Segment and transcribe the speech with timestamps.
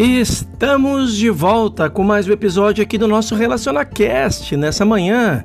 [0.00, 5.44] Estamos de volta com mais um episódio aqui do nosso RelacionaCast nessa manhã.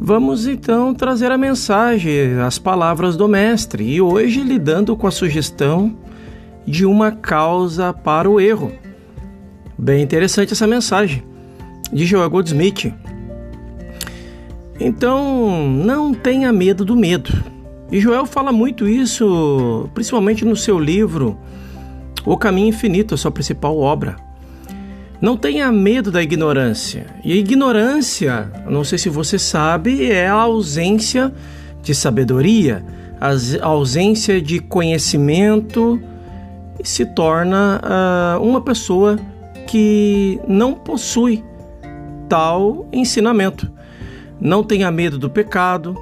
[0.00, 5.96] Vamos então trazer a mensagem, as palavras do Mestre, e hoje lidando com a sugestão
[6.66, 8.72] de uma causa para o erro.
[9.78, 11.22] Bem interessante essa mensagem,
[11.92, 12.92] de Joel Goldsmith.
[14.80, 17.30] Então, não tenha medo do medo.
[17.92, 21.38] E Joel fala muito isso, principalmente no seu livro
[22.24, 24.16] o Caminho Infinito, a sua principal obra.
[25.20, 27.06] Não tenha medo da ignorância.
[27.24, 31.32] E a ignorância, não sei se você sabe, é a ausência
[31.80, 32.84] de sabedoria,
[33.20, 36.00] a ausência de conhecimento
[36.82, 39.16] e se torna uh, uma pessoa
[39.66, 41.44] que não possui
[42.28, 43.70] tal ensinamento.
[44.40, 45.96] Não tenha medo do pecado,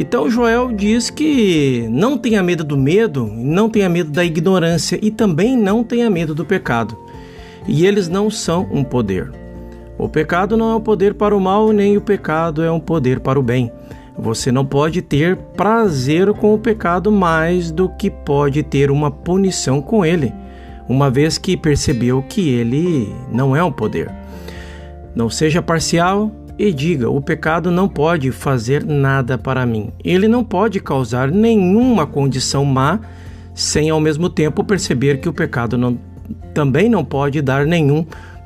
[0.00, 5.10] então Joel diz que não tenha medo do medo, não tenha medo da ignorância e
[5.10, 6.96] também não tenha medo do pecado.
[7.66, 9.32] E eles não são um poder.
[9.98, 13.18] O pecado não é um poder para o mal, nem o pecado é um poder
[13.18, 13.72] para o bem.
[14.16, 19.82] Você não pode ter prazer com o pecado mais do que pode ter uma punição
[19.82, 20.32] com ele,
[20.88, 24.12] uma vez que percebeu que ele não é um poder.
[25.12, 29.92] Não seja parcial, e diga: o pecado não pode fazer nada para mim.
[30.02, 32.98] Ele não pode causar nenhuma condição má,
[33.54, 35.98] sem ao mesmo tempo perceber que o pecado não,
[36.52, 38.04] também não pode dar nenhum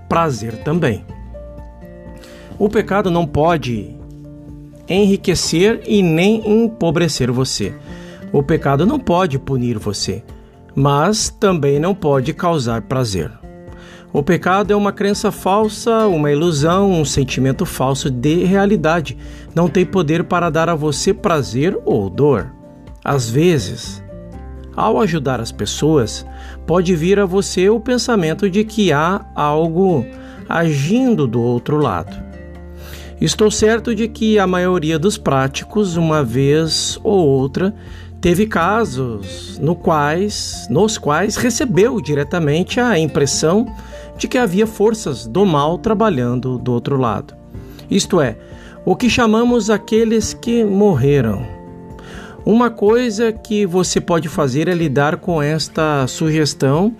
[0.08, 1.04] prazer também.
[2.58, 3.96] O pecado não pode
[4.88, 7.74] enriquecer e nem empobrecer você.
[8.30, 10.22] O pecado não pode punir você,
[10.74, 13.41] mas também não pode causar prazer.
[14.12, 19.16] O pecado é uma crença falsa, uma ilusão, um sentimento falso de realidade.
[19.54, 22.52] Não tem poder para dar a você prazer ou dor.
[23.02, 24.04] Às vezes,
[24.76, 26.26] ao ajudar as pessoas,
[26.66, 30.04] pode vir a você o pensamento de que há algo
[30.46, 32.14] agindo do outro lado.
[33.18, 37.74] Estou certo de que a maioria dos práticos, uma vez ou outra,
[38.20, 43.66] teve casos no quais, nos quais recebeu diretamente a impressão
[44.16, 47.34] de que havia forças do mal trabalhando do outro lado.
[47.90, 48.36] Isto é,
[48.84, 51.46] o que chamamos aqueles que morreram.
[52.44, 56.92] Uma coisa que você pode fazer é lidar com esta sugestão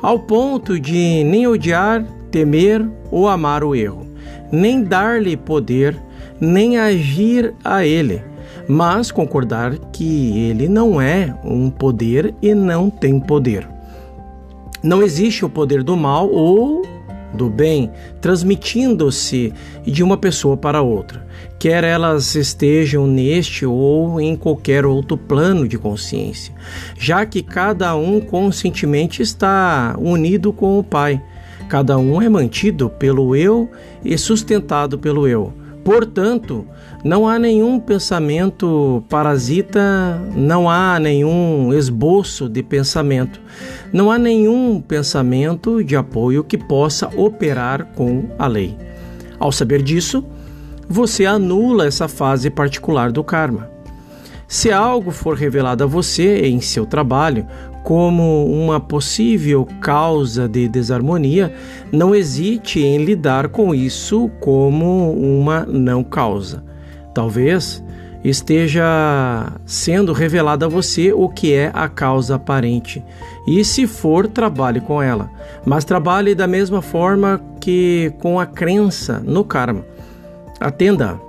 [0.00, 4.06] ao ponto de nem odiar, temer ou amar o erro,
[4.52, 5.96] nem dar-lhe poder,
[6.40, 8.22] nem agir a ele,
[8.68, 13.75] mas concordar que ele não é um poder e não tem poder.
[14.86, 16.86] Não existe o poder do mal ou
[17.34, 19.52] do bem transmitindo-se
[19.84, 21.26] de uma pessoa para outra,
[21.58, 26.54] quer elas estejam neste ou em qualquer outro plano de consciência,
[26.96, 31.20] já que cada um conscientemente está unido com o Pai.
[31.68, 33.68] Cada um é mantido pelo eu
[34.04, 35.52] e sustentado pelo eu.
[35.86, 36.66] Portanto,
[37.04, 43.40] não há nenhum pensamento parasita, não há nenhum esboço de pensamento,
[43.92, 48.76] não há nenhum pensamento de apoio que possa operar com a lei.
[49.38, 50.24] Ao saber disso,
[50.88, 53.70] você anula essa fase particular do karma.
[54.48, 57.46] Se algo for revelado a você em seu trabalho
[57.86, 61.54] como uma possível causa de desarmonia,
[61.92, 66.64] não hesite em lidar com isso como uma não causa.
[67.14, 67.80] Talvez
[68.24, 73.04] esteja sendo revelado a você o que é a causa aparente.
[73.46, 75.30] E se for, trabalhe com ela.
[75.64, 79.84] Mas trabalhe da mesma forma que com a crença no karma.
[80.58, 81.20] Atenda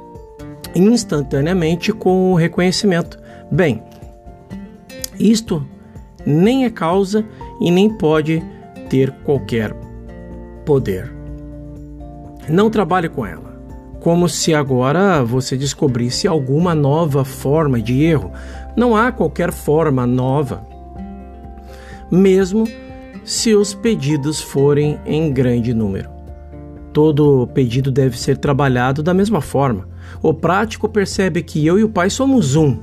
[0.73, 3.19] instantaneamente com o reconhecimento.
[3.51, 3.83] Bem,
[5.19, 5.63] isto
[6.27, 7.25] nem é causa
[7.61, 8.43] e nem pode
[8.89, 9.73] ter qualquer
[10.65, 11.11] poder.
[12.49, 13.47] Não trabalhe com ela
[14.07, 18.31] como se agora você descobrisse alguma nova forma de erro.
[18.75, 20.65] Não há qualquer forma nova,
[22.09, 22.65] mesmo
[23.25, 26.09] se os pedidos forem em grande número.
[26.93, 29.89] Todo pedido deve ser trabalhado da mesma forma.
[30.21, 32.77] O prático percebe que eu e o Pai somos um,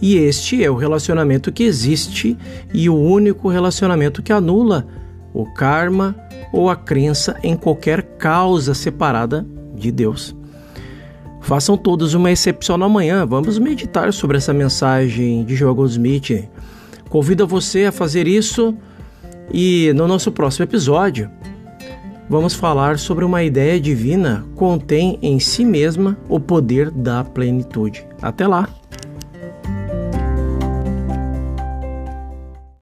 [0.00, 2.36] e este é o relacionamento que existe
[2.72, 4.86] e o único relacionamento que anula
[5.32, 6.16] o karma
[6.52, 10.34] ou a crença em qualquer causa separada de Deus.
[11.40, 13.24] Façam todos uma excepcional manhã.
[13.24, 16.48] Vamos meditar sobre essa mensagem de Joel Goldsmith.
[17.08, 18.74] Convido você a fazer isso
[19.52, 21.30] e no nosso próximo episódio
[22.28, 28.04] vamos falar sobre uma ideia divina contém em si mesma o poder da plenitude.
[28.20, 28.68] Até lá!